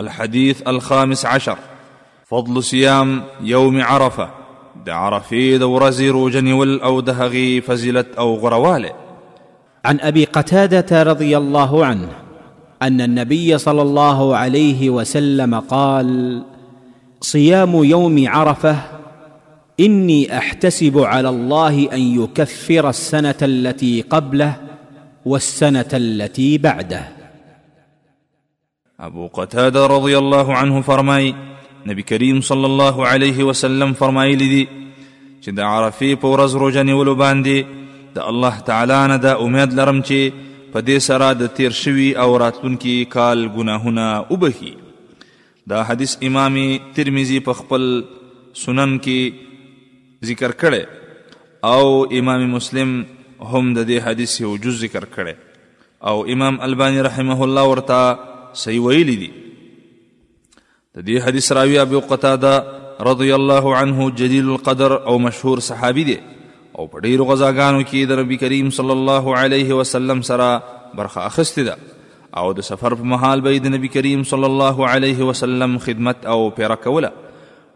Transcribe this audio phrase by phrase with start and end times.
[0.00, 1.58] الحديث الخامس عشر
[2.26, 4.30] فضل صيام يوم عرفة
[4.86, 8.92] دع رفيد ورزير جنول أو دهغي فزلت أو غروالي
[9.84, 12.08] عن أبي قتادة رضي الله عنه
[12.82, 16.42] أن النبي صلى الله عليه وسلم قال
[17.20, 18.76] صيام يوم عرفة
[19.80, 24.56] إني أحتسب على الله أن يكفر السنة التي قبله
[25.24, 27.08] والسنة التي بعده
[29.00, 31.32] ابو قتاده رضی الله عنه فرمای
[31.86, 34.68] نبی کریم صلی الله علیه وسلم فرمایلی دي
[35.40, 37.64] چې د عرفې په ورځ روژه نیولو باندې
[38.14, 40.32] د الله تعالی نه دا امید لرم چې
[40.72, 44.74] په دې سره د تیر شوي او راتلونکي کال ګناهونه وبهي
[45.66, 46.58] دا حدیث امام
[46.94, 47.86] ترمذی په خپل
[48.64, 52.92] سنن کې ذکر کړي او امام مسلم
[53.40, 55.34] هم د دې حدیث یو جز ذکر کړي
[56.12, 58.30] او امام البانی رحمه الله ورته
[58.60, 59.28] صحیح ویلی دي
[60.96, 62.52] د دې حدیث راوی ابو قتاده
[63.08, 66.16] رضی الله عنه جلیل القدر او مشهور صحابي دی
[66.78, 70.50] او په ډیرو غزاګانو کې د نبی کریم صلی الله علیه وسلم سره
[71.00, 75.30] برخه اخیستې ده او د سفر په مهال به د نبی کریم صلی الله علیه
[75.30, 77.12] وسلم خدمت او پیره کوله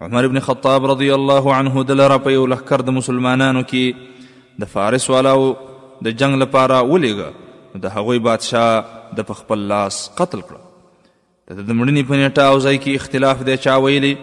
[0.06, 4.72] عمر ابن خطاب رضی الله عنه د لره په یو لهکر د مسلمانانو کې د
[4.76, 5.46] فارس والاو
[6.08, 10.64] د جنگ لپاره ولیږه د هغوی بادشاه د په خپل لاس قتل کړه
[11.48, 14.14] د د مړنې په نیټه او ځای کې اختلاف دی چا ویلي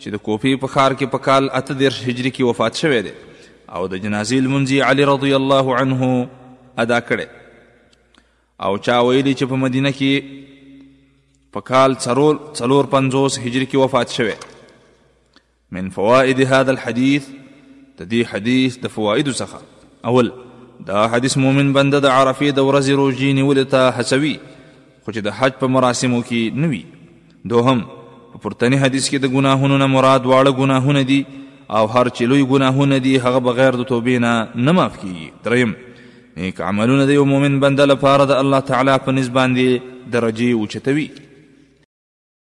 [0.00, 3.14] چې د کوفی په ښار کې په کال اته دېرش هجري کې وفات شوی دی
[3.74, 6.10] او د جنازې لمونځ علي رضی الله عنه
[6.84, 7.26] ادا کړی
[8.68, 14.16] او چا ویلي چې په مدینه کې په کال څلور څلور پنځوس هجري کې وفات
[14.20, 14.36] شوی
[15.78, 20.32] من فوائد هذا الحديث د دې حدیث د فوائدو څخه اول
[20.92, 24.34] دا حدیث مومن بنده د عرفې د ورځې روژې نیولو ته هڅوي
[25.04, 26.82] خو چې د حج په مراسمو کې نوي
[27.50, 27.78] دوهم
[28.32, 31.20] په پورتنی حدیث کې د ګناهونو نه مراد واړه ګناهونه دي
[31.76, 34.32] او هر چې لوی ګناهونه دي هغه بغیر د توبې نه
[34.66, 35.72] نه معاف کیږي دریم
[36.42, 41.08] نیک عملونه د یو مؤمن بنده لپاره د الله تعالی په نسبت باندې درجه اوچتوي